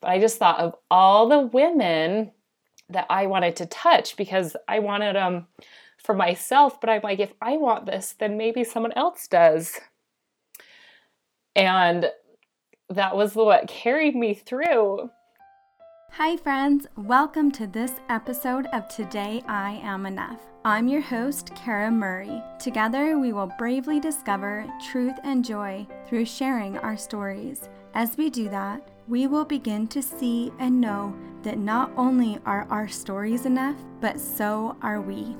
[0.00, 2.32] But I just thought of all the women
[2.88, 5.46] that I wanted to touch because I wanted them
[5.98, 6.80] for myself.
[6.80, 9.78] But I'm like, if I want this, then maybe someone else does.
[11.56, 12.10] And
[12.88, 15.10] that was what carried me through.
[16.12, 16.86] Hi, friends.
[16.96, 20.40] Welcome to this episode of Today I Am Enough.
[20.64, 22.42] I'm your host, Kara Murray.
[22.58, 27.68] Together, we will bravely discover truth and joy through sharing our stories.
[27.94, 32.66] As we do that, we will begin to see and know that not only are
[32.68, 35.34] our stories enough, but so are we.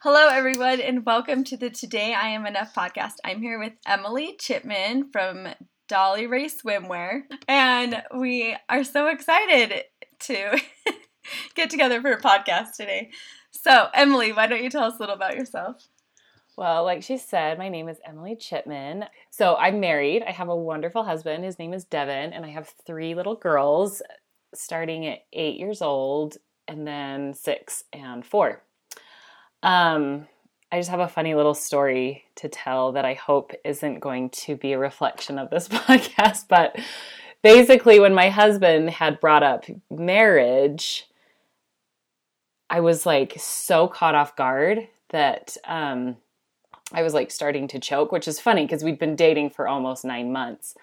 [0.00, 3.16] Hello, everyone, and welcome to the Today I Am Enough podcast.
[3.22, 5.48] I'm here with Emily Chipman from
[5.90, 9.82] Doli Ray Swimwear, and we are so excited
[10.20, 10.58] to
[11.54, 13.10] get together for a podcast today.
[13.50, 15.86] So, Emily, why don't you tell us a little about yourself?
[16.56, 19.06] Well, like she said, my name is Emily Chipman.
[19.30, 20.22] So, I'm married.
[20.22, 21.44] I have a wonderful husband.
[21.44, 24.02] His name is Devin, and I have three little girls
[24.54, 26.36] starting at eight years old,
[26.68, 28.62] and then six and four.
[29.62, 30.28] Um,
[30.70, 34.56] I just have a funny little story to tell that I hope isn't going to
[34.56, 36.46] be a reflection of this podcast.
[36.48, 36.78] But
[37.42, 41.08] basically, when my husband had brought up marriage,
[42.70, 46.16] I was like so caught off guard that um,
[46.94, 50.04] I was like starting to choke, which is funny because we'd been dating for almost
[50.04, 50.74] nine months.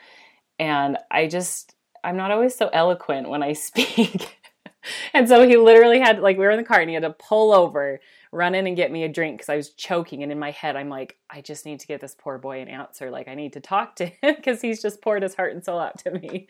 [0.59, 4.37] And I just, I'm not always so eloquent when I speak.
[5.13, 7.11] and so he literally had, like, we were in the car and he had to
[7.11, 7.99] pull over
[8.31, 10.23] run in and get me a drink because I was choking.
[10.23, 12.69] And in my head, I'm like, I just need to get this poor boy an
[12.69, 13.11] answer.
[13.11, 15.79] Like, I need to talk to him because he's just poured his heart and soul
[15.79, 16.47] out to me.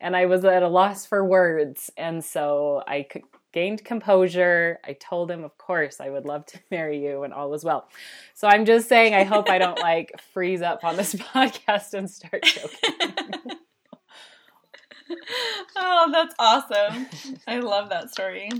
[0.00, 1.90] And I was at a loss for words.
[1.96, 3.06] And so I
[3.52, 4.78] gained composure.
[4.84, 7.88] I told him, of course, I would love to marry you and all was well.
[8.34, 12.10] So I'm just saying, I hope I don't like freeze up on this podcast and
[12.10, 12.94] start choking.
[15.76, 17.06] oh, that's awesome.
[17.46, 18.50] I love that story.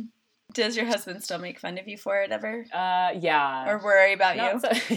[0.52, 2.66] Does your husband still make fun of you for it ever?
[2.72, 3.70] Uh, yeah.
[3.70, 4.60] Or worry about not you?
[4.88, 4.96] So,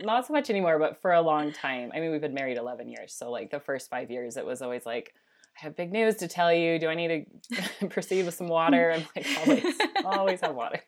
[0.00, 1.90] not so much anymore, but for a long time.
[1.94, 3.12] I mean, we've been married 11 years.
[3.12, 5.14] So, like, the first five years, it was always like,
[5.60, 6.78] I have big news to tell you.
[6.78, 7.26] Do I need
[7.80, 8.92] to proceed with some water?
[8.92, 9.64] I'm like, always,
[10.04, 10.80] always have water.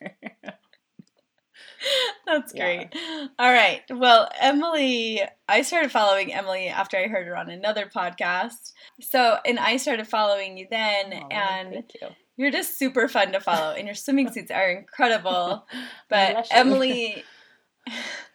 [2.26, 2.88] That's great.
[2.94, 3.26] Yeah.
[3.38, 3.82] All right.
[3.90, 8.72] Well, Emily, I started following Emily after I heard her on another podcast.
[9.00, 12.08] So, and I started following you then, oh, and you.
[12.36, 15.66] you're just super fun to follow, and your swimming suits are incredible.
[16.08, 17.24] But Emily.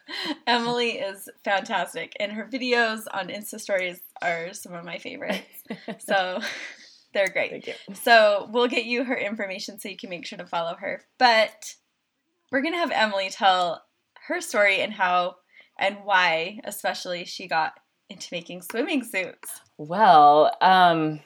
[0.48, 5.44] Emily is fantastic, and her videos on Insta stories are some of my favorites.
[6.00, 6.40] So
[7.14, 7.68] they're great.
[7.94, 11.02] So we'll get you her information so you can make sure to follow her.
[11.18, 11.74] But
[12.52, 13.84] we're going to have Emily tell
[14.28, 15.38] her story and how
[15.80, 17.74] and why, especially, she got
[18.10, 19.62] into making swimming suits.
[19.78, 21.20] Well, um,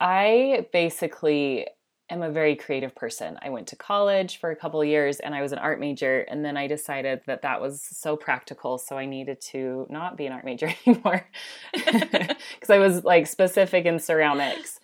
[0.00, 1.66] I basically
[2.10, 3.38] am a very creative person.
[3.42, 6.44] I went to college for a couple years and I was an art major and
[6.44, 10.32] then I decided that that was so practical so I needed to not be an
[10.32, 11.26] art major anymore
[11.72, 14.80] because I was like specific in ceramics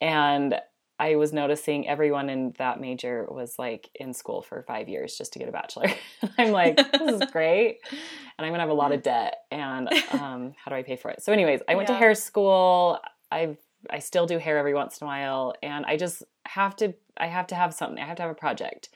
[0.00, 0.60] and
[0.98, 5.32] I was noticing everyone in that major was like in school for five years just
[5.34, 5.88] to get a bachelor.
[6.38, 7.80] I'm like, this is great.
[7.90, 9.42] And I'm going to have a lot of debt.
[9.50, 11.22] And um, how do I pay for it?
[11.22, 11.96] So, anyways, I went yeah.
[11.96, 12.98] to hair school.
[13.30, 13.58] I've
[13.90, 16.94] I still do hair every once in a while, and I just have to.
[17.16, 18.02] I have to have something.
[18.02, 18.90] I have to have a project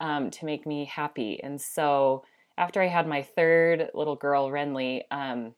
[0.00, 1.42] um, to make me happy.
[1.42, 2.24] And so,
[2.56, 5.54] after I had my third little girl, Renly, um,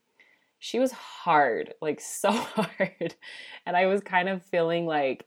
[0.59, 3.15] she was hard, like so hard,
[3.66, 5.27] and I was kind of feeling like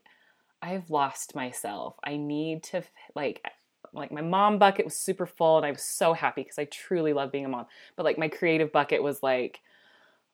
[0.62, 1.96] I've lost myself.
[2.04, 2.82] I need to
[3.14, 3.44] like
[3.92, 7.12] like my mom bucket was super full and I was so happy because I truly
[7.12, 7.66] love being a mom.
[7.96, 9.60] But like my creative bucket was like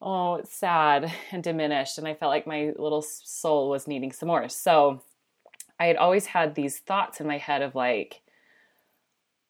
[0.03, 4.49] oh, sad and diminished and I felt like my little soul was needing some more.
[4.49, 5.03] So
[5.79, 8.21] I had always had these thoughts in my head of like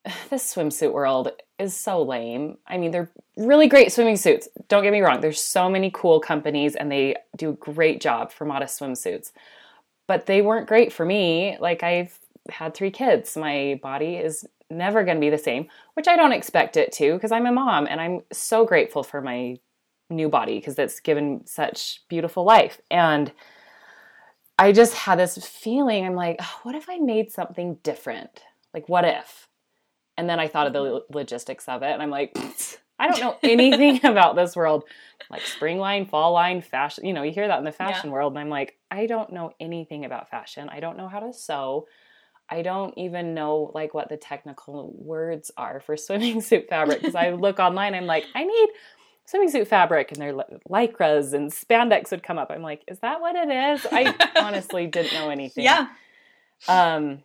[0.30, 2.58] this swimsuit world is so lame.
[2.66, 4.48] I mean, they're really great swimming suits.
[4.68, 5.20] Don't get me wrong.
[5.20, 9.32] There's so many cool companies and they do a great job for modest swimsuits
[10.06, 11.56] but they weren't great for me.
[11.58, 12.18] Like I've
[12.50, 13.36] had three kids.
[13.36, 17.14] My body is never going to be the same, which I don't expect it to
[17.14, 19.58] because I'm a mom and I'm so grateful for my
[20.12, 22.80] new body because it's given such beautiful life.
[22.90, 23.32] And
[24.58, 28.42] I just had this feeling I'm like, oh, what if I made something different?
[28.72, 29.48] Like, what if?
[30.16, 32.36] And then I thought of the logistics of it and I'm like,
[33.02, 34.84] I don't know anything about this world.
[35.30, 37.04] Like spring line, fall line, fashion.
[37.04, 38.12] You know, you hear that in the fashion yeah.
[38.12, 40.68] world, and I'm like, I don't know anything about fashion.
[40.68, 41.86] I don't know how to sew.
[42.48, 47.14] I don't even know like what the technical words are for swimming suit fabric because
[47.14, 47.94] I look online.
[47.94, 48.68] I'm like, I need
[49.26, 50.34] swimming suit fabric and their
[50.68, 52.50] lycras and spandex would come up.
[52.50, 53.86] I'm like, is that what it is?
[53.90, 55.64] I honestly didn't know anything.
[55.64, 55.88] Yeah.
[56.68, 57.22] Um,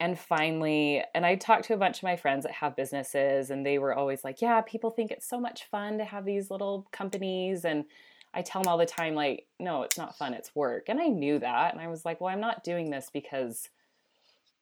[0.00, 3.64] and finally, and I talked to a bunch of my friends that have businesses, and
[3.66, 6.86] they were always like, yeah, people think it's so much fun to have these little
[6.90, 7.66] companies.
[7.66, 7.84] And
[8.32, 10.88] I tell them all the time, like, no, it's not fun, it's work.
[10.88, 11.74] And I knew that.
[11.74, 13.68] And I was like, well, I'm not doing this because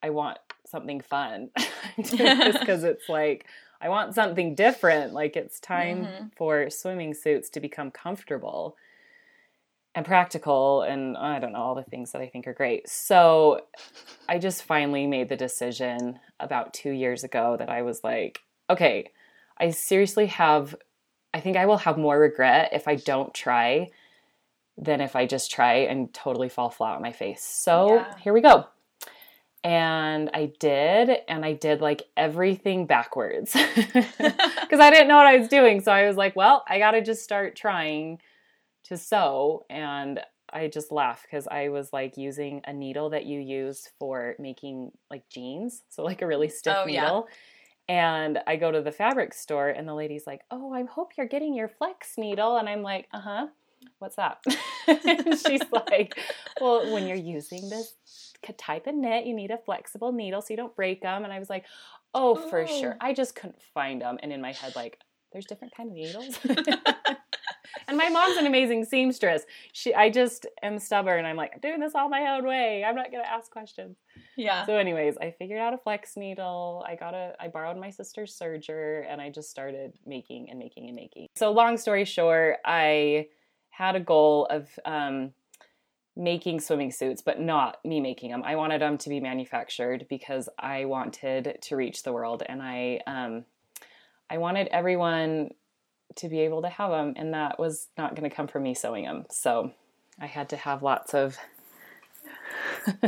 [0.02, 1.50] I want something fun.
[1.56, 3.46] I'm doing this because it's like,
[3.80, 5.12] I want something different.
[5.12, 6.26] Like it's time mm-hmm.
[6.36, 8.76] for swimming suits to become comfortable
[9.94, 12.88] and practical and I don't know all the things that I think are great.
[12.88, 13.62] So
[14.28, 19.10] I just finally made the decision about 2 years ago that I was like, okay,
[19.58, 20.74] I seriously have
[21.34, 23.90] I think I will have more regret if I don't try
[24.78, 27.42] than if I just try and totally fall flat on my face.
[27.42, 28.14] So, yeah.
[28.18, 28.66] here we go
[29.68, 35.36] and I did, and I did like everything backwards because I didn't know what I
[35.36, 35.82] was doing.
[35.82, 38.18] So I was like, well, I got to just start trying
[38.84, 39.66] to sew.
[39.68, 40.20] And
[40.50, 44.92] I just laughed because I was like using a needle that you use for making
[45.10, 45.82] like jeans.
[45.90, 47.28] So, like a really stiff oh, needle.
[47.28, 47.94] Yeah.
[47.94, 51.28] And I go to the fabric store, and the lady's like, Oh, I hope you're
[51.28, 52.56] getting your flex needle.
[52.56, 53.46] And I'm like, Uh huh.
[53.98, 54.42] What's that?
[55.46, 56.18] she's like,
[56.58, 60.56] Well, when you're using this type of knit, you need a flexible needle so you
[60.56, 61.24] don't break them.
[61.24, 61.64] And I was like,
[62.14, 62.96] oh, for sure.
[63.00, 64.18] I just couldn't find them.
[64.22, 64.98] And in my head, like,
[65.32, 66.38] there's different kind of needles.
[67.88, 69.42] and my mom's an amazing seamstress.
[69.72, 71.24] She, I just am stubborn.
[71.24, 72.84] I'm like, I'm doing this all my own way.
[72.84, 73.96] I'm not gonna ask questions.
[74.36, 74.64] Yeah.
[74.64, 76.84] So, anyways, I figured out a flex needle.
[76.86, 80.86] I got a, I borrowed my sister's serger, and I just started making and making
[80.86, 81.28] and making.
[81.36, 83.26] So, long story short, I
[83.70, 85.32] had a goal of um,
[86.18, 88.42] making swimming suits, but not me making them.
[88.44, 93.00] I wanted them to be manufactured because I wanted to reach the world, and I
[93.06, 93.44] um,
[94.28, 95.50] I wanted everyone
[96.16, 98.74] to be able to have them, and that was not going to come from me
[98.74, 99.26] sewing them.
[99.30, 99.72] So
[100.20, 101.38] I had to have lots of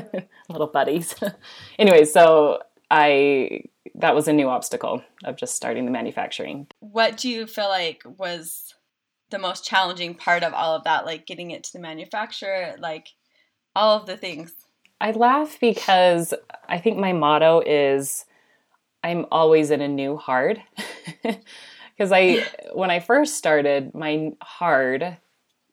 [0.48, 1.14] little buddies.
[1.78, 2.60] anyway, so
[2.90, 3.64] I
[3.96, 6.68] that was a new obstacle of just starting the manufacturing.
[6.78, 8.74] What do you feel like was
[9.30, 13.08] the most challenging part of all of that, like getting it to the manufacturer, like
[13.74, 14.54] all of the things?
[15.00, 16.34] I laugh because
[16.68, 18.24] I think my motto is
[19.02, 20.62] I'm always in a new hard.
[22.00, 25.18] Because I, when I first started, my hard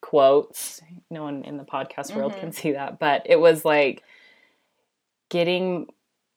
[0.01, 2.41] quotes, no one in the podcast world mm-hmm.
[2.41, 4.03] can see that, but it was like
[5.29, 5.87] getting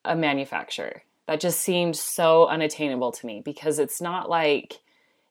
[0.04, 1.02] a manufacturer.
[1.26, 4.78] That just seemed so unattainable to me because it's not like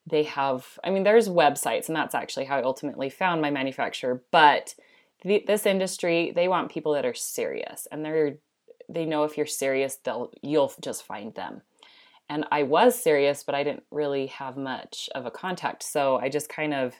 [0.09, 4.21] they have i mean there's websites and that's actually how i ultimately found my manufacturer
[4.31, 4.75] but
[5.23, 8.37] the, this industry they want people that are serious and they're
[8.87, 11.61] they know if you're serious they'll you'll just find them.
[12.27, 16.29] And i was serious but i didn't really have much of a contact so i
[16.29, 16.93] just kind of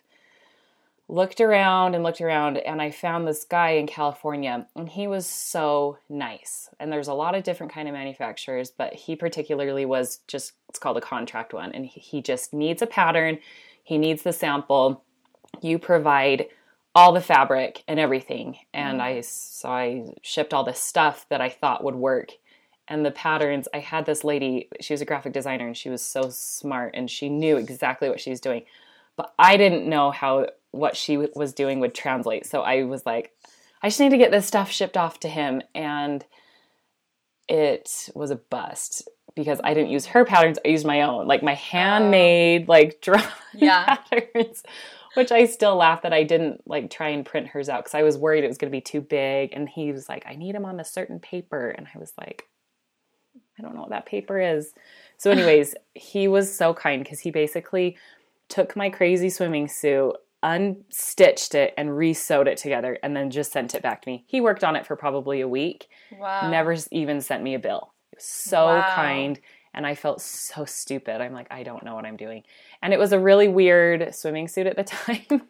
[1.09, 5.25] looked around and looked around and i found this guy in california and he was
[5.25, 6.69] so nice.
[6.79, 10.77] And there's a lot of different kind of manufacturers but he particularly was just it's
[10.77, 13.39] called a contract one and he just needs a pattern.
[13.83, 15.03] He needs the sample.
[15.61, 16.45] You provide
[16.94, 18.57] all the fabric and everything.
[18.71, 19.03] And mm.
[19.03, 22.29] i so i shipped all this stuff that i thought would work.
[22.88, 26.03] And the patterns i had this lady she was a graphic designer and she was
[26.03, 28.61] so smart and she knew exactly what she was doing.
[29.15, 32.45] But i didn't know how what she was doing would translate.
[32.45, 33.31] So I was like,
[33.81, 35.61] I just need to get this stuff shipped off to him.
[35.73, 36.26] And
[37.47, 40.59] it was a bust because I didn't use her patterns.
[40.64, 42.71] I used my own, like my handmade, oh.
[42.71, 43.23] like drawing
[43.54, 43.95] yeah.
[43.95, 44.64] patterns,
[45.16, 48.04] which I still laugh that I didn't like try and print hers out because I
[48.04, 49.52] was worried it was going to be too big.
[49.54, 51.69] And he was like, I need them on a certain paper.
[51.69, 52.47] And I was like,
[53.57, 54.73] I don't know what that paper is.
[55.18, 57.97] So, anyways, he was so kind because he basically
[58.47, 63.76] took my crazy swimming suit unstitched it and re-sewed it together and then just sent
[63.76, 64.24] it back to me.
[64.28, 65.88] He worked on it for probably a week.
[66.18, 66.50] Wow.
[66.50, 67.94] Never even sent me a bill.
[68.18, 68.96] so wow.
[68.96, 69.40] kind
[69.74, 71.22] and I felt so stupid.
[71.22, 72.44] I'm like, I don't know what I'm doing.
[72.81, 75.44] And it was a really weird swimming suit at the time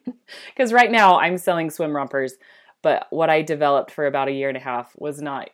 [0.53, 2.33] because right now I'm selling swim rompers,
[2.81, 5.49] but what I developed for about a year and a half was not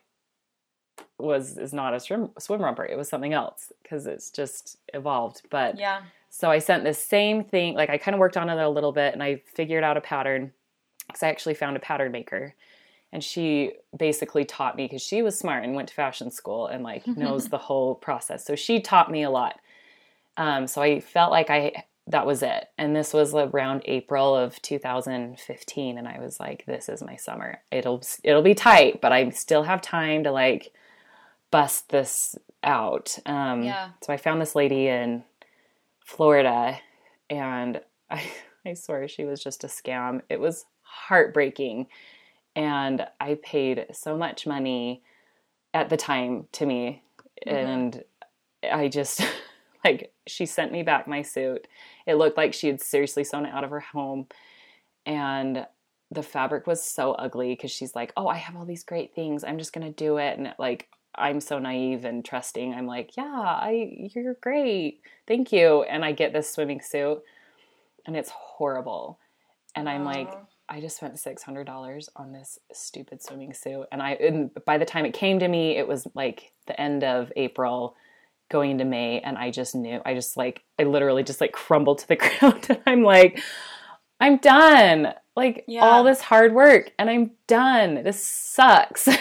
[1.18, 2.84] was is not a swim swim romper.
[2.84, 5.42] It was something else because it's just evolved.
[5.50, 6.02] But yeah,
[6.36, 8.92] so I sent the same thing, like I kind of worked on it a little
[8.92, 10.52] bit and I figured out a pattern
[11.06, 12.54] because I actually found a pattern maker.
[13.10, 16.84] And she basically taught me because she was smart and went to fashion school and
[16.84, 18.44] like knows the whole process.
[18.44, 19.58] So she taught me a lot.
[20.36, 22.68] Um, so I felt like I that was it.
[22.76, 27.62] And this was around April of 2015 and I was like this is my summer.
[27.70, 30.74] It'll it'll be tight, but I still have time to like
[31.50, 33.18] bust this out.
[33.24, 33.92] Um, yeah.
[34.02, 35.24] so I found this lady in
[36.06, 36.78] Florida
[37.28, 38.22] and I,
[38.64, 40.22] I swear she was just a scam.
[40.30, 41.88] It was heartbreaking.
[42.54, 45.02] And I paid so much money
[45.74, 47.02] at the time to me.
[47.46, 47.54] Mm-hmm.
[47.54, 48.04] And
[48.72, 49.20] I just,
[49.84, 51.66] like, she sent me back my suit.
[52.06, 54.26] It looked like she had seriously sewn it out of her home.
[55.04, 55.66] And
[56.10, 59.44] the fabric was so ugly because she's like, Oh, I have all these great things.
[59.44, 60.38] I'm just going to do it.
[60.38, 62.74] And like, I'm so naive and trusting.
[62.74, 65.00] I'm like, Yeah, I, you're great.
[65.26, 65.82] Thank you.
[65.82, 67.22] And I get this swimming suit
[68.06, 69.18] and it's horrible.
[69.74, 70.32] And I'm like,
[70.68, 74.78] I just spent six hundred dollars on this stupid swimming suit, and I and by
[74.78, 77.94] the time it came to me, it was like the end of April,
[78.48, 80.00] going into May, and I just knew.
[80.04, 83.40] I just like I literally just like crumbled to the ground, and I'm like,
[84.18, 85.12] I'm done.
[85.36, 85.82] Like yeah.
[85.82, 88.02] all this hard work, and I'm done.
[88.02, 89.08] This sucks.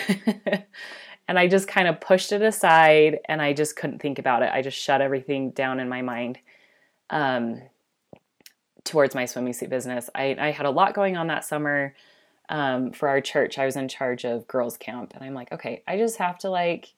[1.28, 4.50] and I just kind of pushed it aside, and I just couldn't think about it.
[4.54, 6.40] I just shut everything down in my mind.
[7.10, 7.62] Um,
[8.86, 10.10] towards my swimming suit business.
[10.16, 11.94] I, I had a lot going on that summer
[12.48, 13.58] um, for our church.
[13.58, 16.50] I was in charge of girls' camp, and I'm like, okay, I just have to
[16.50, 16.94] like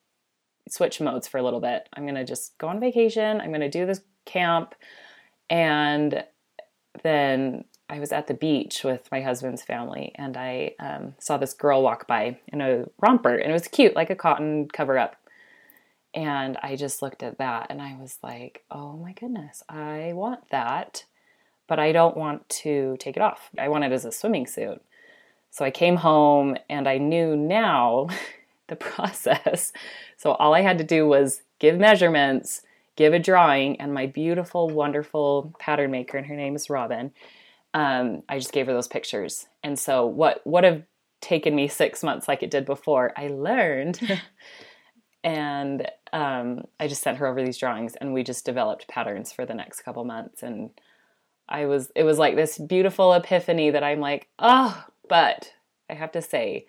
[0.69, 1.87] switch modes for a little bit.
[1.93, 3.41] I'm gonna just go on vacation.
[3.41, 4.75] I'm gonna do this camp,
[5.49, 6.23] and
[7.01, 11.53] then I was at the beach with my husband's family, and I um, saw this
[11.53, 15.15] girl walk by in a romper, and it was cute, like a cotton cover up.
[16.13, 20.49] And I just looked at that and I was like, oh my goodness, I want
[20.49, 21.03] that
[21.67, 23.49] but I don't want to take it off.
[23.59, 24.81] I want it as a swimming suit.
[25.51, 28.07] So I came home and I knew now
[28.67, 29.71] the process.
[30.15, 32.61] So all I had to do was give measurements,
[32.95, 37.11] give a drawing, and my beautiful, wonderful pattern maker, and her name is Robin.
[37.77, 39.45] Um, I just gave her those pictures.
[39.63, 40.81] And so what would have
[41.21, 44.19] taken me six months like it did before, I learned.
[45.23, 49.45] and um, I just sent her over these drawings, and we just developed patterns for
[49.45, 50.41] the next couple months.
[50.41, 50.71] And
[51.47, 55.53] I was it was like this beautiful epiphany that I'm like, oh, but
[55.87, 56.65] I have to say,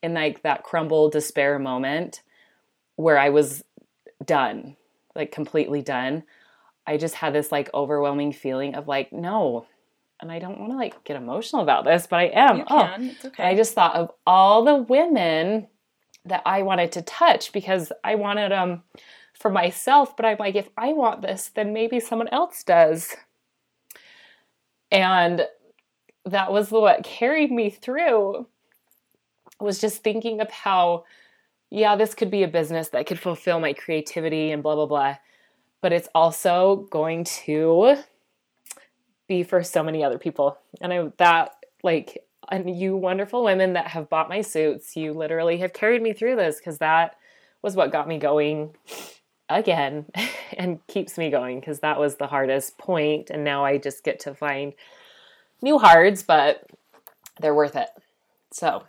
[0.00, 2.22] in like that crumble despair moment
[2.94, 3.64] where I was
[4.24, 4.76] done,
[5.16, 6.22] like completely done,
[6.86, 9.66] I just had this like overwhelming feeling of like, no,
[10.22, 12.58] and I don't want to like get emotional about this, but I am.
[12.58, 13.42] You oh, okay.
[13.42, 15.66] I just thought of all the women
[16.24, 18.82] that I wanted to touch because I wanted them um,
[19.34, 23.14] for myself, but I'm like, if I want this, then maybe someone else does.
[24.92, 25.46] And
[26.24, 28.46] that was what carried me through
[29.58, 31.04] was just thinking of how
[31.70, 35.16] yeah, this could be a business that could fulfill my creativity and blah blah blah.
[35.80, 37.96] But it's also going to
[39.28, 40.58] be for so many other people.
[40.80, 45.58] And I that like and you wonderful women that have bought my suits, you literally
[45.58, 47.16] have carried me through this because that
[47.62, 48.74] was what got me going
[49.48, 50.06] again
[50.58, 54.20] and keeps me going because that was the hardest point and now I just get
[54.20, 54.72] to find
[55.60, 56.66] new hards but
[57.40, 57.88] they're worth it.
[58.52, 58.84] So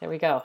[0.00, 0.42] there we go.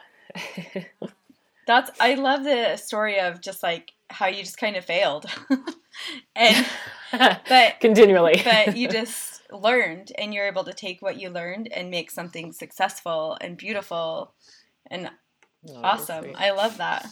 [1.68, 5.26] That's I love the story of just like how you just kind of failed.
[6.36, 6.66] and
[7.12, 8.42] but continually.
[8.44, 12.52] but you just learned and you're able to take what you learned and make something
[12.52, 14.34] successful and beautiful
[14.90, 15.10] and
[15.70, 16.34] oh, awesome.
[16.36, 17.06] I love that.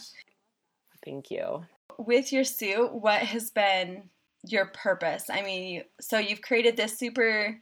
[1.04, 1.64] Thank you
[1.98, 4.10] with your suit, what has been
[4.44, 5.24] your purpose?
[5.30, 7.58] I mean, so you've created this super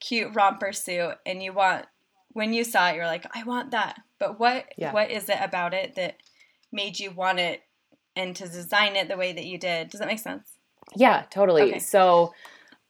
[0.00, 1.86] cute romper suit, and you want
[2.32, 3.96] when you saw it, you're like, I want that.
[4.18, 4.92] But what yeah.
[4.92, 6.16] what is it about it that
[6.72, 7.62] made you want it
[8.16, 9.90] and to design it the way that you did?
[9.90, 10.48] Does that make sense?
[10.94, 11.62] Yeah, totally.
[11.62, 11.78] Okay.
[11.78, 12.32] So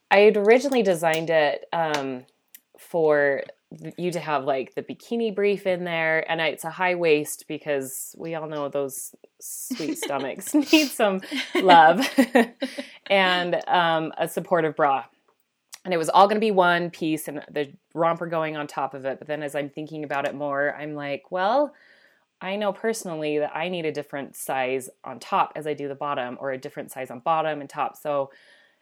[0.09, 2.25] I had originally designed it um,
[2.79, 3.43] for
[3.97, 8.15] you to have like the bikini brief in there and it's a high waist because
[8.17, 11.19] we all know those sweet stomachs need some
[11.55, 12.07] love
[13.07, 15.03] and um, a supportive bra
[15.83, 18.93] and it was all going to be one piece and the romper going on top
[18.93, 21.73] of it but then as i'm thinking about it more i'm like well
[22.41, 25.95] i know personally that i need a different size on top as i do the
[25.95, 28.29] bottom or a different size on bottom and top so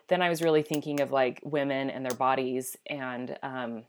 [0.07, 3.83] then i was really thinking of like women and their bodies and um,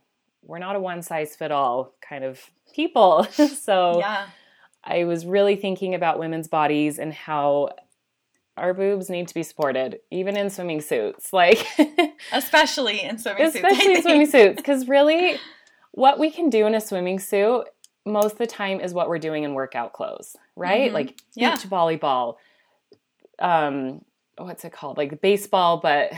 [0.46, 2.40] we're not a one size fit all kind of
[2.72, 3.24] people.
[3.30, 4.28] so yeah.
[4.84, 7.70] I was really thinking about women's bodies and how
[8.56, 11.30] our boobs need to be supported, even in swimming suits.
[11.32, 11.66] Like
[12.32, 13.72] especially in swimming especially suits.
[13.72, 14.56] Especially in swimming suits.
[14.56, 15.38] Because really
[15.92, 17.64] what we can do in a swimming suit
[18.06, 20.86] most of the time is what we're doing in workout clothes, right?
[20.86, 20.94] Mm-hmm.
[20.94, 21.56] Like beach yeah.
[21.56, 22.36] volleyball.
[23.38, 24.04] Um,
[24.38, 24.96] what's it called?
[24.96, 26.12] Like baseball, but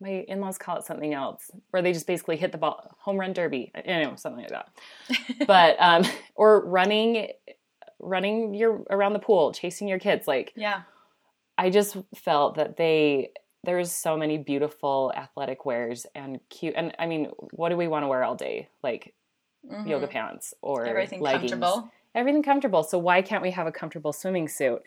[0.00, 3.32] my in-laws call it something else where they just basically hit the ball home run
[3.32, 4.68] derby you know something like that
[5.46, 7.28] but um or running
[8.00, 10.82] running your around the pool chasing your kids like yeah
[11.56, 13.30] i just felt that they
[13.64, 18.04] there's so many beautiful athletic wears and cute and I mean, what do we want
[18.04, 18.68] to wear all day?
[18.82, 19.14] Like
[19.70, 19.88] mm-hmm.
[19.88, 21.52] yoga pants or everything leggings.
[21.52, 21.90] comfortable.
[22.14, 22.82] Everything comfortable.
[22.82, 24.82] So why can't we have a comfortable swimming suit?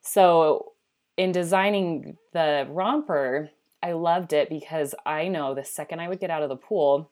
[0.00, 0.72] So
[1.16, 3.50] in designing the romper,
[3.82, 7.10] I loved it because I know the second I would get out of the pool,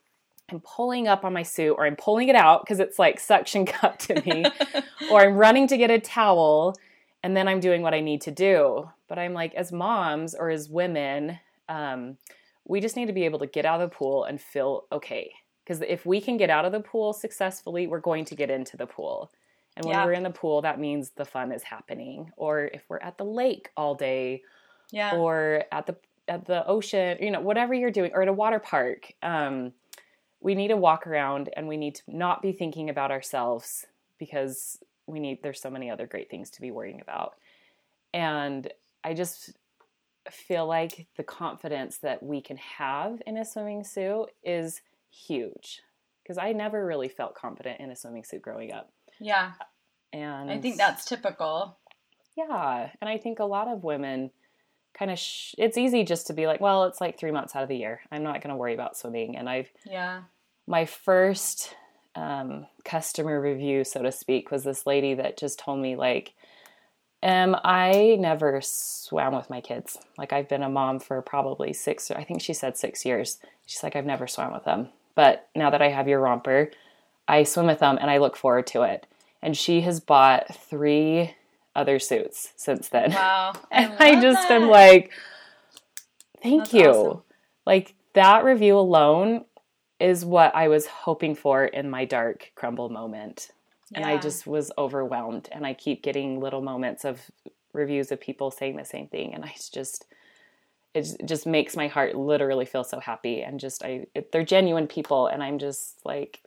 [0.51, 3.67] I'm pulling up on my suit or I'm pulling it out because it's like suction
[3.67, 4.45] cup to me,
[5.11, 6.77] or I'm running to get a towel
[7.23, 8.91] and then I'm doing what I need to do.
[9.09, 11.39] But I'm like, as moms or as women,
[11.69, 12.19] um,
[12.67, 15.33] we just need to be able to get out of the pool and feel okay.
[15.65, 18.77] Because if we can get out of the pool successfully, we're going to get into
[18.77, 19.33] the pool.
[19.77, 20.05] And when yeah.
[20.05, 22.31] we're in the pool, that means the fun is happening.
[22.37, 24.43] Or if we're at the lake all day,
[24.91, 25.17] yeah.
[25.17, 25.97] or at the
[26.29, 29.73] at the ocean, you know, whatever you're doing, or at a water park, um,
[30.45, 33.87] we need to walk around and we need to not be thinking about ourselves
[34.19, 37.35] because we need there's so many other great things to be worrying about
[38.13, 39.53] and i just
[40.31, 44.81] feel like the confidence that we can have in a swimming suit is
[45.27, 45.83] huge
[46.23, 48.91] because i never really felt confident in a swimming suit growing up
[49.21, 49.53] yeah
[50.13, 51.77] and i think that's typical
[52.37, 54.31] yeah and i think a lot of women
[54.93, 57.63] kind of sh- it's easy just to be like well it's like three months out
[57.63, 60.23] of the year i'm not going to worry about swimming and i've yeah
[60.67, 61.75] my first
[62.15, 66.33] um, customer review, so to speak, was this lady that just told me, like,
[67.23, 69.99] um, I never swam with my kids.
[70.17, 73.39] Like, I've been a mom for probably six, I think she said six years.
[73.67, 74.89] She's like, I've never swam with them.
[75.15, 76.71] But now that I have your romper,
[77.29, 79.07] I swim with them and I look forward to it.
[79.43, 81.35] And she has bought three
[81.75, 83.13] other suits since then.
[83.13, 83.53] Wow.
[83.71, 84.63] and I, I just that.
[84.63, 85.13] am like,
[86.43, 86.89] thank That's you.
[86.89, 87.23] Awesome.
[87.67, 89.45] Like, that review alone
[90.01, 93.51] is what I was hoping for in my dark crumble moment.
[93.91, 93.99] Yeah.
[93.99, 95.49] And I just was overwhelmed.
[95.53, 97.21] And I keep getting little moments of
[97.73, 99.35] reviews of people saying the same thing.
[99.35, 100.07] And I just,
[100.95, 103.43] it just makes my heart literally feel so happy.
[103.43, 105.27] And just, I, it, they're genuine people.
[105.27, 106.41] And I'm just like,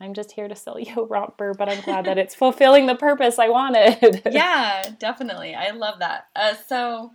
[0.00, 2.96] I'm just here to sell you a romper, but I'm glad that it's fulfilling the
[2.96, 4.22] purpose I wanted.
[4.30, 5.54] yeah, definitely.
[5.54, 6.26] I love that.
[6.34, 7.12] Uh, so,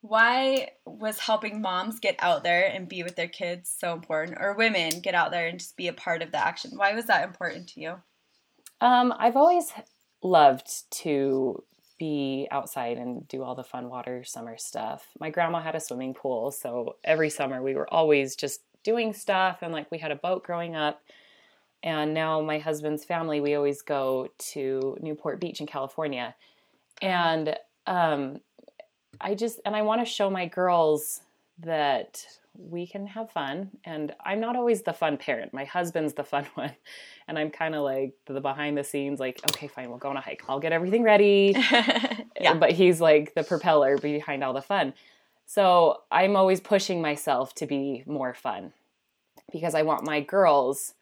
[0.00, 4.54] why was helping moms get out there and be with their kids so important or
[4.54, 7.24] women get out there and just be a part of the action why was that
[7.24, 7.94] important to you
[8.80, 9.72] um, i've always
[10.22, 11.60] loved to
[12.50, 16.50] outside and do all the fun water summer stuff my grandma had a swimming pool
[16.50, 20.42] so every summer we were always just doing stuff and like we had a boat
[20.44, 21.02] growing up
[21.82, 26.34] and now my husband's family we always go to newport beach in california
[27.02, 27.56] and
[27.86, 28.40] um,
[29.20, 31.20] I just and I want to show my girls
[31.60, 32.24] that
[32.58, 35.52] we can have fun and I'm not always the fun parent.
[35.52, 36.72] My husband's the fun one.
[37.28, 40.16] And I'm kind of like the behind the scenes like, okay, fine, we'll go on
[40.16, 40.42] a hike.
[40.48, 41.54] I'll get everything ready.
[42.40, 42.54] yeah.
[42.54, 44.94] But he's like the propeller behind all the fun.
[45.46, 48.72] So, I'm always pushing myself to be more fun
[49.52, 50.94] because I want my girls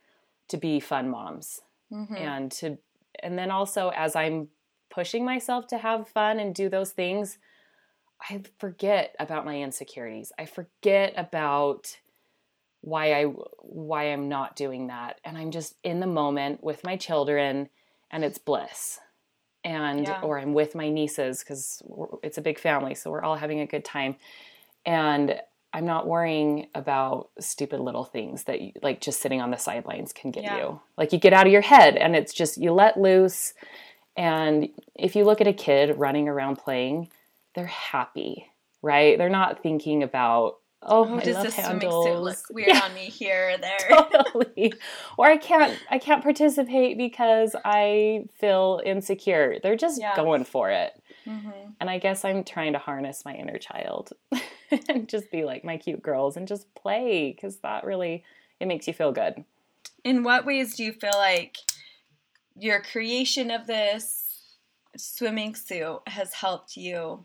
[0.49, 1.61] to be fun moms.
[1.92, 2.14] Mm-hmm.
[2.14, 2.79] And to
[3.23, 4.49] and then also as I'm
[4.90, 7.38] pushing myself to have fun and do those things,
[8.29, 10.33] I forget about my insecurities.
[10.38, 11.97] I forget about
[12.81, 13.25] why I
[13.61, 17.70] why I'm not doing that and I'm just in the moment with my children
[18.11, 19.01] and it's bliss.
[19.64, 20.20] And yeah.
[20.20, 21.83] or I'm with my nieces cuz
[22.22, 24.16] it's a big family so we're all having a good time.
[24.85, 25.40] And
[25.72, 30.12] I'm not worrying about stupid little things that you, like just sitting on the sidelines
[30.12, 30.59] can get yeah.
[30.59, 30.81] you.
[30.96, 33.55] Like you get out of your head and it's just you let loose
[34.16, 37.11] and if you look at a kid running around playing,
[37.55, 38.50] they're happy,
[38.83, 39.18] right?
[39.18, 42.07] They're not thinking about oh, oh does this handles.
[42.07, 42.81] swimsuit look weird yeah.
[42.85, 43.88] on me here or there?
[43.88, 44.75] totally.
[45.16, 49.59] Or I can't I can't participate because I feel insecure.
[49.62, 50.16] They're just yeah.
[50.16, 51.01] going for it.
[51.27, 51.70] Mm-hmm.
[51.81, 54.12] And I guess I'm trying to harness my inner child
[54.88, 58.25] and just be like my cute girls and just play because that really
[58.61, 59.44] it makes you feel good.
[60.05, 61.57] In what ways do you feel like
[62.57, 64.55] your creation of this
[64.97, 67.25] swimming suit has helped you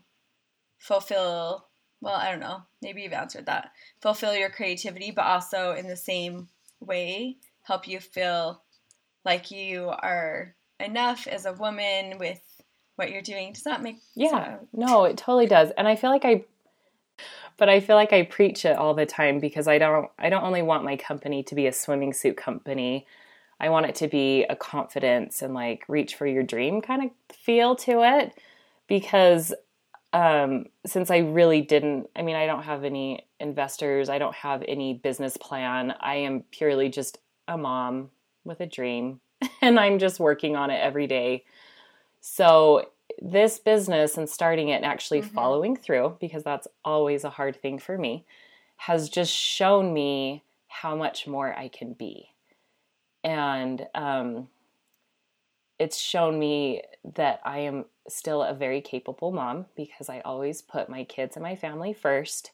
[0.78, 1.66] fulfill
[2.00, 2.62] well i don't know.
[2.82, 3.72] Maybe you've answered that.
[4.00, 6.48] Fulfill your creativity but also in the same
[6.80, 8.62] way help you feel
[9.24, 12.40] like you are enough as a woman with
[12.96, 13.52] what you're doing.
[13.52, 14.58] Does that make yeah.
[14.58, 14.68] sense?
[14.72, 15.70] no it totally does.
[15.76, 16.44] And i feel like i
[17.56, 20.42] but i feel like i preach it all the time because i don't i don't
[20.42, 23.06] only want my company to be a swimming suit company.
[23.60, 27.36] I want it to be a confidence and like reach for your dream kind of
[27.36, 28.32] feel to it
[28.86, 29.52] because
[30.12, 34.64] um, since I really didn't, I mean, I don't have any investors, I don't have
[34.66, 35.94] any business plan.
[36.00, 38.10] I am purely just a mom
[38.44, 39.20] with a dream,
[39.62, 41.44] and I'm just working on it every day.
[42.20, 42.90] So
[43.22, 45.34] this business and starting it and actually mm-hmm.
[45.34, 48.24] following through, because that's always a hard thing for me,
[48.76, 52.28] has just shown me how much more I can be.
[53.22, 54.48] And um,
[55.78, 56.82] it's shown me
[57.14, 61.42] that I am still a very capable mom because I always put my kids and
[61.42, 62.52] my family first,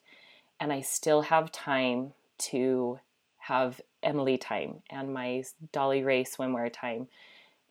[0.59, 2.99] and I still have time to
[3.37, 5.43] have Emily time and my
[5.73, 7.07] Doli Ray swimwear time.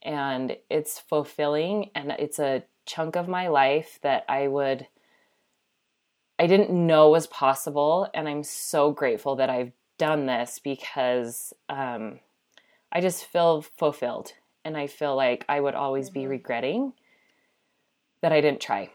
[0.03, 4.87] And it's fulfilling and it's a chunk of my life that I would
[6.39, 12.21] I didn't know was possible and I'm so grateful that I've done this because um,
[12.93, 14.33] I just feel fulfilled
[14.65, 16.21] and I feel like I would always mm-hmm.
[16.21, 16.93] be regretting
[18.27, 18.91] that I didn't try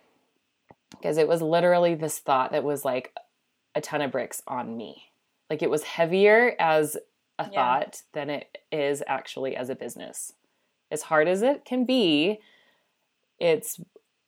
[0.90, 3.16] because it was literally this thought that was like
[3.74, 5.04] a ton of bricks on me.
[5.50, 6.98] Like it was heavier as
[7.40, 7.50] a yeah.
[7.50, 10.34] thought than it is actually as a business.
[10.92, 12.40] As hard as it can be,
[13.40, 13.80] it's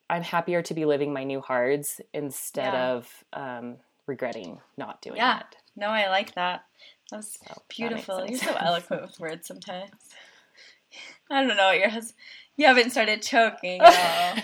[0.10, 2.92] I'm happier to be living my new hards instead yeah.
[2.94, 3.76] of um,
[4.08, 5.42] regretting not doing yeah.
[5.42, 5.58] it.
[5.76, 6.64] No, I like that.
[7.12, 8.20] That's so, beautiful.
[8.20, 9.92] That You're so eloquent with words sometimes.
[11.30, 12.16] I don't know what your husband.
[12.56, 13.82] You haven't started choking.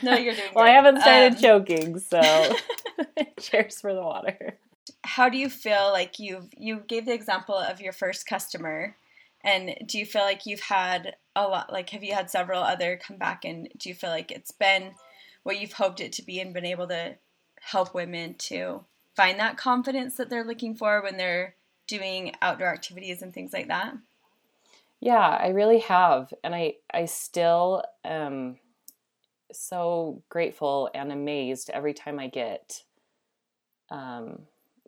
[0.03, 0.49] No, you're doing.
[0.55, 2.21] well, I haven't started um, choking, so
[3.39, 4.57] cheers for the water
[5.03, 8.95] how do you feel like you've you gave the example of your first customer
[9.43, 12.97] and do you feel like you've had a lot like have you had several other
[12.97, 14.91] come back and do you feel like it's been
[15.43, 17.15] what you've hoped it to be and been able to
[17.61, 18.83] help women to
[19.15, 21.55] find that confidence that they're looking for when they're
[21.87, 23.93] doing outdoor activities and things like that
[24.99, 28.57] yeah i really have and i i still am
[29.51, 32.83] so grateful and amazed every time i get
[33.91, 34.41] um,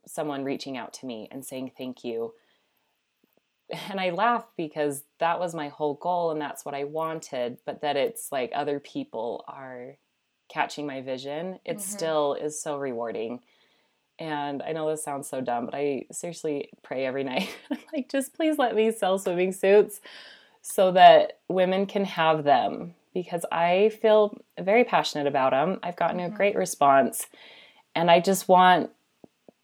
[0.07, 2.33] someone reaching out to me and saying thank you.
[3.89, 7.81] And I laugh because that was my whole goal and that's what I wanted, but
[7.81, 9.95] that it's like other people are
[10.49, 11.79] catching my vision, it mm-hmm.
[11.79, 13.39] still is so rewarding.
[14.19, 17.49] And I know this sounds so dumb, but I seriously pray every night.
[17.93, 20.01] like, just please let me sell swimming suits
[20.61, 25.79] so that women can have them because I feel very passionate about them.
[25.83, 26.33] I've gotten mm-hmm.
[26.33, 27.27] a great response.
[27.95, 28.89] And I just want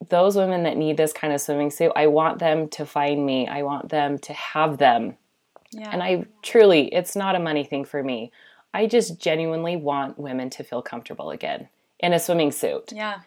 [0.09, 3.47] those women that need this kind of swimming suit, I want them to find me.
[3.47, 5.17] I want them to have them.
[5.71, 5.89] Yeah.
[5.91, 8.31] And I truly, it's not a money thing for me.
[8.73, 11.67] I just genuinely want women to feel comfortable again
[11.99, 12.91] in a swimming suit.
[12.93, 13.19] Yeah.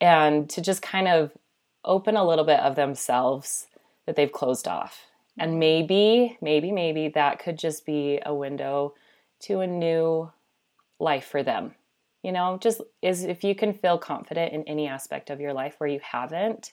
[0.00, 1.32] And to just kind of
[1.84, 3.66] open a little bit of themselves
[4.06, 5.06] that they've closed off.
[5.38, 8.94] And maybe, maybe, maybe that could just be a window
[9.40, 10.30] to a new
[10.98, 11.74] life for them.
[12.22, 15.76] You know just is if you can feel confident in any aspect of your life
[15.78, 16.72] where you haven't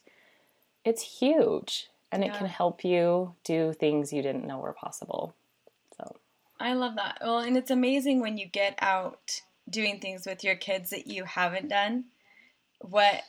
[0.83, 1.87] it's huge.
[2.13, 2.33] And yeah.
[2.33, 5.35] it can help you do things you didn't know were possible.
[5.97, 6.15] So.
[6.59, 7.19] I love that.
[7.21, 11.25] Well and it's amazing when you get out doing things with your kids that you
[11.25, 12.05] haven't done
[12.79, 13.23] what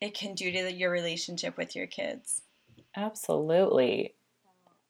[0.00, 2.42] it can do to your relationship with your kids
[2.96, 4.14] absolutely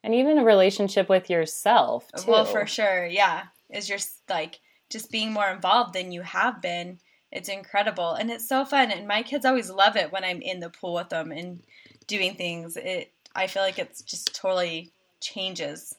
[0.03, 2.31] and even a relationship with yourself too.
[2.31, 3.99] well for sure yeah is your
[4.29, 6.99] like just being more involved than you have been.
[7.33, 8.93] It's incredible and it's so fun.
[8.93, 11.61] And my kids always love it when I'm in the pool with them and
[12.07, 12.77] doing things.
[12.77, 15.95] It I feel like it's just totally changes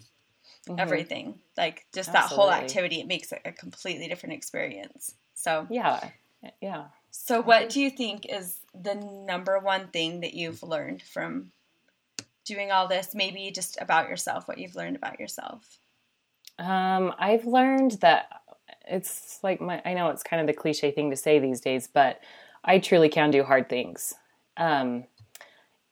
[0.67, 0.79] mm-hmm.
[0.79, 1.39] everything.
[1.57, 2.29] Like just Absolutely.
[2.29, 5.13] that whole activity, it makes it a completely different experience.
[5.33, 6.09] So yeah,
[6.61, 6.85] yeah.
[7.17, 11.51] So what do you think is the number one thing that you've learned from
[12.43, 13.15] doing all this?
[13.15, 15.79] Maybe just about yourself, what you've learned about yourself.
[16.59, 18.27] Um, I've learned that
[18.85, 21.87] it's like my I know it's kind of the cliche thing to say these days,
[21.91, 22.19] but
[22.63, 24.13] I truly can do hard things.
[24.57, 25.05] Um,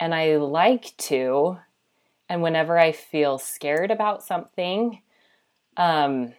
[0.02, 1.58] and I like to.
[2.28, 5.02] And whenever I feel scared about something,
[5.78, 6.34] um,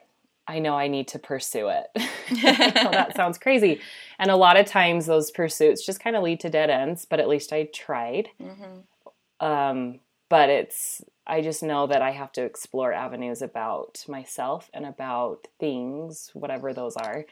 [0.46, 1.87] I know I need to pursue it.
[2.42, 3.80] that sounds crazy.
[4.18, 7.20] And a lot of times those pursuits just kind of lead to dead ends, but
[7.20, 8.28] at least I tried.
[8.40, 9.46] Mm-hmm.
[9.46, 14.85] Um, but it's I just know that I have to explore avenues about myself and
[14.85, 17.24] about things, whatever those are,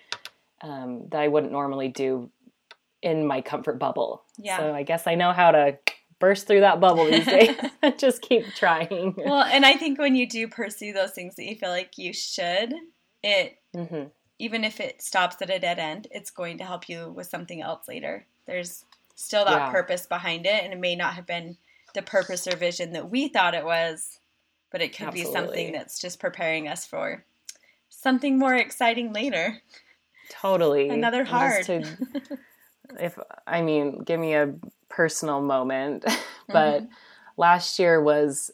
[0.62, 2.30] um, that I wouldn't normally do
[3.02, 4.22] in my comfort bubble.
[4.38, 4.58] Yeah.
[4.58, 5.78] So I guess I know how to
[6.18, 7.56] burst through that bubble these days
[7.98, 9.14] just keep trying.
[9.16, 12.12] Well, and I think when you do pursue those things that you feel like you
[12.12, 12.72] should,
[13.22, 14.04] it mm-hmm.
[14.38, 17.60] even if it stops at a dead end, it's going to help you with something
[17.60, 18.26] else later.
[18.46, 19.70] There's still that yeah.
[19.70, 21.56] purpose behind it, and it may not have been
[21.94, 24.18] the purpose or vision that we thought it was,
[24.70, 25.30] but it could Absolutely.
[25.30, 27.24] be something that's just preparing us for
[28.02, 29.62] something more exciting later.
[30.30, 30.88] Totally.
[30.88, 31.64] Another hard.
[31.66, 31.84] To,
[33.00, 34.54] if I mean, give me a
[34.88, 36.04] personal moment,
[36.48, 36.92] but mm-hmm.
[37.36, 38.50] last year was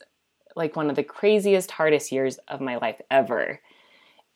[0.55, 3.61] like one of the craziest, hardest years of my life ever.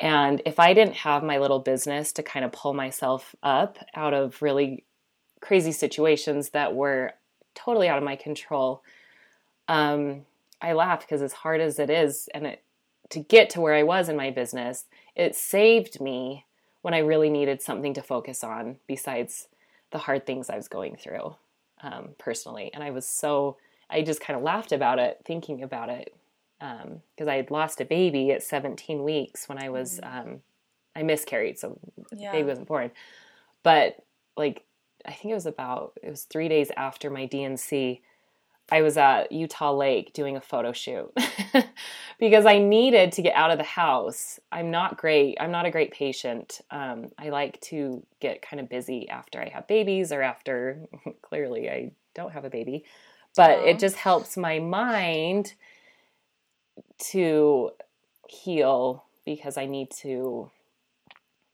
[0.03, 4.13] And if I didn't have my little business to kind of pull myself up out
[4.13, 4.85] of really
[5.41, 7.13] crazy situations that were
[7.55, 8.83] totally out of my control,
[9.69, 10.27] um,
[10.61, 12.63] I laugh because as hard as it is, and it,
[13.11, 16.47] to get to where I was in my business, it saved me
[16.83, 19.47] when I really needed something to focus on besides
[19.93, 21.37] the hard things I was going through
[21.81, 22.73] um, personally.
[22.75, 23.57] And I was so,
[23.89, 26.13] I just kind of laughed about it, thinking about it,
[26.63, 30.31] because um, I had lost a baby at 17 weeks when I was, mm-hmm.
[30.31, 30.41] um,
[30.95, 31.79] I miscarried, so
[32.13, 32.31] yeah.
[32.31, 32.93] the baby wasn't born.
[33.65, 33.97] But
[34.37, 34.65] like,
[35.05, 38.01] I think it was about, it was three days after my D&C.
[38.71, 41.13] I was at Utah Lake doing a photo shoot
[42.21, 44.39] because I needed to get out of the house.
[44.53, 45.37] I'm not great.
[45.41, 46.61] I'm not a great patient.
[46.71, 50.87] Um, I like to get kind of busy after I have babies or after,
[51.23, 52.85] clearly, I don't have a baby.
[53.35, 53.67] But Aww.
[53.67, 55.55] it just helps my mind
[57.11, 57.71] to
[58.29, 60.51] heal because I need to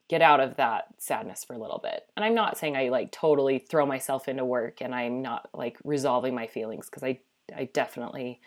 [0.09, 2.07] get out of that sadness for a little bit.
[2.16, 5.76] And I'm not saying I like totally throw myself into work and I'm not like
[5.85, 7.20] resolving my feelings because I
[7.54, 8.40] I definitely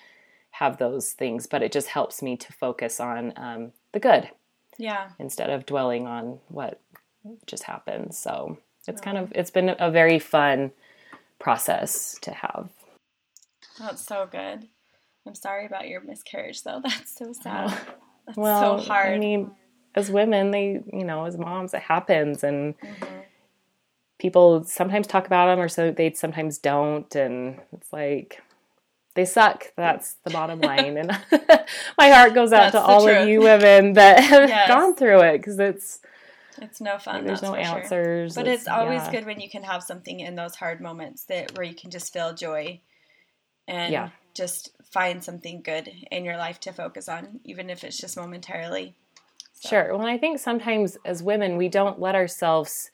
[0.51, 4.29] have those things, but it just helps me to focus on um, the good.
[4.77, 5.09] Yeah.
[5.19, 6.79] Instead of dwelling on what
[7.45, 8.13] just happened.
[8.13, 8.57] So
[8.87, 10.71] it's kind of it's been a very fun
[11.39, 12.69] process to have.
[13.79, 14.67] That's so good.
[15.25, 16.81] I'm sorry about your miscarriage though.
[16.83, 17.69] That's so sad.
[18.25, 19.13] That's well, so hard.
[19.13, 19.51] I mean,
[19.95, 23.05] as women, they, you know, as moms, it happens, and mm-hmm.
[24.19, 28.41] people sometimes talk about them, or so they sometimes don't, and it's like
[29.15, 29.73] they suck.
[29.75, 31.09] That's the bottom line, and
[31.97, 33.17] my heart goes out that's to all truth.
[33.17, 34.67] of you women that have yes.
[34.67, 35.99] gone through it because it's
[36.61, 37.25] it's no fun.
[37.25, 38.43] There's no answers, sure.
[38.43, 39.11] but it's, it's always yeah.
[39.11, 42.13] good when you can have something in those hard moments that where you can just
[42.13, 42.79] feel joy
[43.67, 44.09] and yeah.
[44.33, 48.95] just find something good in your life to focus on, even if it's just momentarily.
[49.53, 49.69] So.
[49.69, 49.97] Sure.
[49.97, 52.91] Well, I think sometimes as women, we don't let ourselves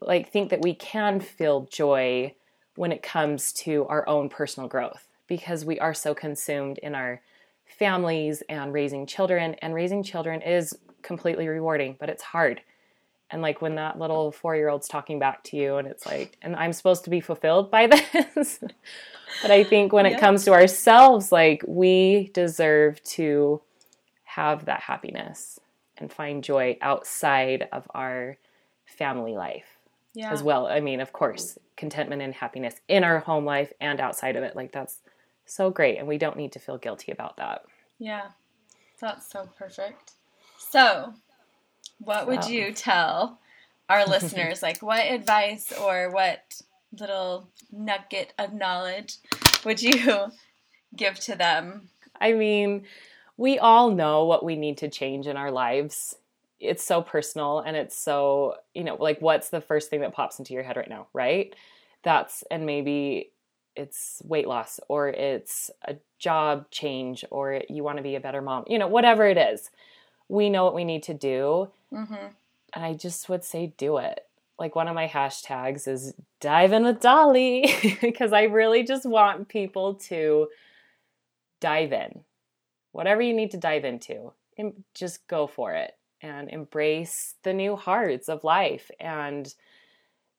[0.00, 2.34] like think that we can feel joy
[2.76, 7.20] when it comes to our own personal growth because we are so consumed in our
[7.64, 12.60] families and raising children and raising children is completely rewarding but it's hard
[13.30, 16.38] and like when that little four year old's talking back to you and it's like
[16.42, 17.86] and i'm supposed to be fulfilled by
[18.34, 18.60] this
[19.42, 23.60] but i think when it comes to ourselves like we deserve to
[24.24, 25.58] have that happiness
[25.98, 28.36] and find joy outside of our
[28.84, 29.78] family life
[30.14, 30.32] yeah.
[30.32, 30.66] as well.
[30.66, 34.56] I mean, of course, contentment and happiness in our home life and outside of it.
[34.56, 35.00] Like that's
[35.44, 35.98] so great.
[35.98, 37.62] And we don't need to feel guilty about that.
[37.98, 38.28] Yeah.
[39.00, 40.12] That's so perfect.
[40.58, 41.14] So,
[41.98, 43.38] what would you tell
[43.88, 44.62] our listeners?
[44.62, 46.60] like, what advice or what
[46.92, 49.18] little nugget of knowledge
[49.64, 50.32] would you
[50.96, 51.88] give to them?
[52.20, 52.84] I mean,
[53.36, 56.14] we all know what we need to change in our lives.
[56.58, 60.38] It's so personal and it's so, you know, like what's the first thing that pops
[60.38, 61.54] into your head right now, right?
[62.02, 63.30] That's, and maybe
[63.74, 68.40] it's weight loss or it's a job change or you want to be a better
[68.40, 69.70] mom, you know, whatever it is.
[70.28, 71.68] We know what we need to do.
[71.92, 72.26] Mm-hmm.
[72.72, 74.25] And I just would say do it.
[74.58, 79.48] Like one of my hashtags is dive in with Doli because I really just want
[79.48, 80.48] people to
[81.60, 82.24] dive in
[82.96, 85.92] whatever you need to dive into, and just go for it
[86.22, 88.90] and embrace the new hearts of life.
[88.98, 89.54] And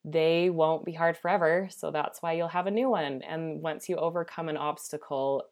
[0.04, 1.70] they won't be hard forever.
[1.70, 3.22] So that's why you'll have a new one.
[3.22, 5.44] And once you overcome an obstacle,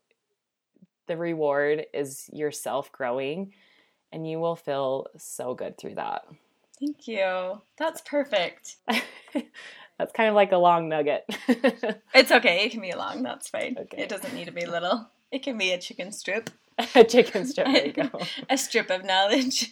[1.07, 3.53] the reward is yourself growing,
[4.11, 6.23] and you will feel so good through that.
[6.79, 7.61] Thank you.
[7.77, 8.77] That's perfect.
[9.97, 11.23] That's kind of like a long nugget.
[12.13, 12.65] it's okay.
[12.65, 13.23] It can be long.
[13.23, 13.77] That's fine.
[13.79, 14.03] Okay.
[14.03, 15.09] It doesn't need to be little.
[15.31, 16.49] It can be a chicken strip.
[16.95, 17.67] a chicken strip.
[17.67, 18.09] There you go.
[18.49, 19.71] a strip of knowledge.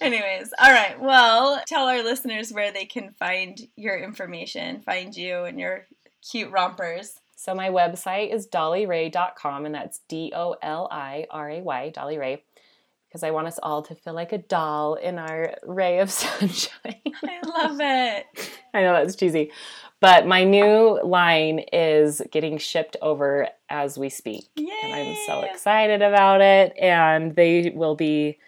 [0.00, 1.00] Anyways, all right.
[1.00, 5.86] Well, tell our listeners where they can find your information, find you and your
[6.20, 7.14] cute rompers.
[7.36, 12.18] So my website is doliray.com and that's D O L I R A Y, Doli
[12.18, 12.44] Ray,
[13.12, 16.96] because I want us all to feel like a doll in our ray of sunshine.
[17.22, 18.26] I love it.
[18.74, 19.52] I know that's cheesy.
[20.00, 24.48] But my new line is getting shipped over as we speak.
[24.56, 24.70] Yay!
[24.82, 26.74] And I'm so excited about it.
[26.78, 28.38] And they will be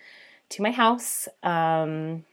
[0.48, 2.24] to my house um,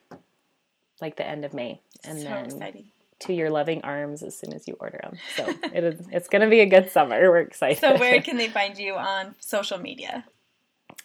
[1.02, 1.82] like the end of May.
[2.06, 2.86] And so then exciting.
[3.20, 5.18] to your loving arms as soon as you order them.
[5.36, 7.20] So it is, it's going to be a good summer.
[7.30, 7.80] We're excited.
[7.80, 10.24] So, where can they find you on social media?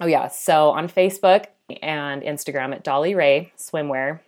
[0.00, 0.28] Oh, yeah.
[0.28, 1.46] So on Facebook
[1.82, 4.20] and Instagram at Doli Ray Swimwear.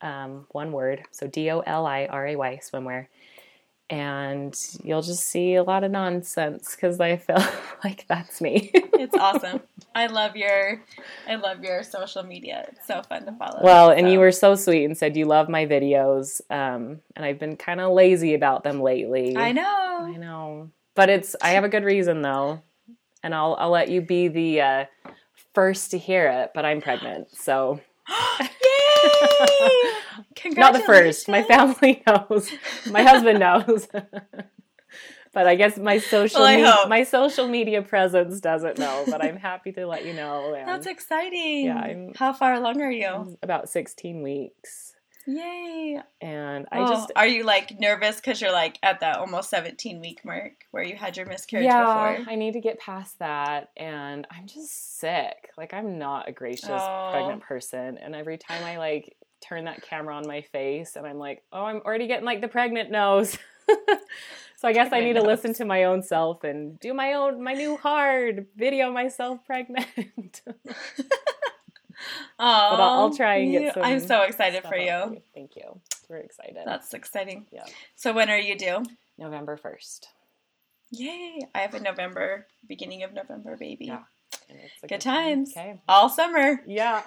[0.00, 1.02] Um, one word.
[1.12, 3.06] So D O L I R A Y Swimwear
[3.92, 7.44] and you'll just see a lot of nonsense because I feel
[7.84, 8.70] like that's me.
[8.72, 9.60] it's awesome.
[9.94, 10.82] I love your
[11.28, 12.64] I love your social media.
[12.72, 13.60] It's so fun to follow.
[13.62, 14.10] Well, and so.
[14.10, 16.40] you were so sweet and said you love my videos.
[16.50, 19.36] Um, and I've been kind of lazy about them lately.
[19.36, 19.98] I know.
[20.00, 20.70] I know.
[20.94, 22.62] But it's I have a good reason though.
[23.22, 24.84] And I'll I'll let you be the uh,
[25.54, 27.30] first to hear it, but I'm pregnant.
[27.30, 27.80] So
[28.40, 28.48] Yay!
[30.56, 31.28] Not the first.
[31.28, 32.50] My family knows.
[32.90, 33.88] My husband knows.
[35.32, 39.04] but I guess my social well, me- my social media presence doesn't know.
[39.08, 40.54] But I'm happy to let you know.
[40.54, 41.66] And That's exciting.
[41.66, 41.78] Yeah.
[41.78, 43.38] I'm, How far along are you?
[43.42, 44.91] About 16 weeks.
[45.26, 46.00] Yay!
[46.20, 50.00] And I oh, just are you like nervous because you're like at that almost 17
[50.00, 52.32] week mark where you had your miscarriage yeah, before?
[52.32, 55.50] I need to get past that, and I'm just sick.
[55.56, 57.10] Like I'm not a gracious oh.
[57.12, 61.18] pregnant person, and every time I like turn that camera on my face, and I'm
[61.18, 63.38] like, oh, I'm already getting like the pregnant nose.
[64.56, 67.14] so I guess pregnant I need to listen to my own self and do my
[67.14, 70.42] own my new hard video myself pregnant.
[72.38, 73.82] Oh, but I'll, I'll, try and get some.
[73.84, 75.22] I'm so excited for you.
[75.34, 75.80] Thank you.
[76.08, 76.58] We're excited.
[76.64, 77.46] That's exciting.
[77.52, 77.64] Yeah.
[77.94, 78.84] So when are you due?
[79.18, 80.08] November first.
[80.90, 81.40] Yay!
[81.54, 83.86] I have a November, beginning of November baby.
[83.86, 84.02] Yeah.
[84.48, 85.52] Good, good, times.
[85.56, 85.80] Okay.
[85.88, 86.60] All summer.
[86.66, 87.02] Yeah.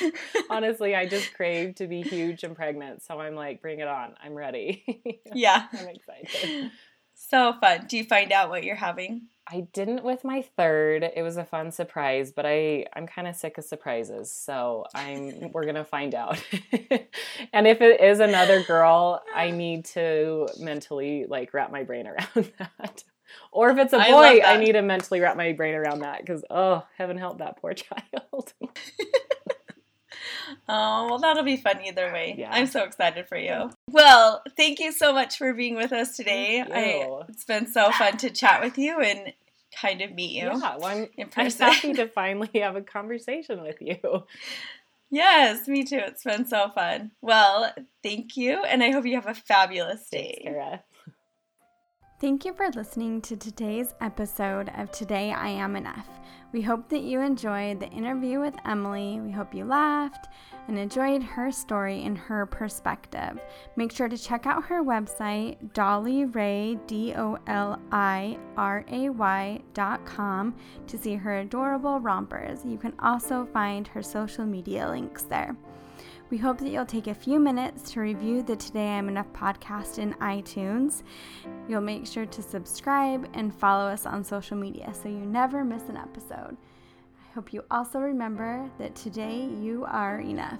[0.50, 4.14] Honestly, I just crave to be huge and pregnant, so I'm like, bring it on.
[4.22, 5.20] I'm ready.
[5.34, 5.66] yeah.
[5.72, 6.70] I'm excited.
[7.14, 7.86] So fun.
[7.88, 9.28] Do you find out what you're having?
[9.48, 11.04] I didn't with my third.
[11.14, 15.52] It was a fun surprise, but I I'm kind of sick of surprises, so I'm
[15.52, 16.42] we're gonna find out.
[17.52, 22.52] and if it is another girl, I need to mentally like wrap my brain around
[22.58, 23.04] that.
[23.52, 26.20] Or if it's a boy, I, I need to mentally wrap my brain around that
[26.20, 28.52] because oh, heaven help that poor child.
[30.68, 32.34] Oh, well, that'll be fun either way.
[32.36, 32.50] Yeah.
[32.52, 33.70] I'm so excited for you.
[33.88, 36.60] Well, thank you so much for being with us today.
[36.60, 39.32] I, it's been so fun to chat with you and
[39.80, 40.46] kind of meet you.
[40.46, 44.24] Yeah, well, I'm, I'm happy to finally have a conversation with you.
[45.10, 46.00] Yes, me too.
[46.04, 47.12] It's been so fun.
[47.22, 50.42] Well, thank you, and I hope you have a fabulous day.
[50.44, 50.82] Thanks,
[52.18, 56.08] Thank you for listening to today's episode of Today I Am Enough.
[56.50, 59.20] We hope that you enjoyed the interview with Emily.
[59.20, 60.28] We hope you laughed
[60.66, 63.38] and enjoyed her story and her perspective.
[63.76, 69.60] Make sure to check out her website, doliray, D O L I R A Y
[69.74, 72.64] dot com, to see her adorable rompers.
[72.64, 75.54] You can also find her social media links there.
[76.28, 80.00] We hope that you'll take a few minutes to review the Today I'm Enough podcast
[80.00, 81.04] in iTunes.
[81.68, 85.88] You'll make sure to subscribe and follow us on social media so you never miss
[85.88, 86.56] an episode.
[87.16, 90.58] I hope you also remember that today you are enough.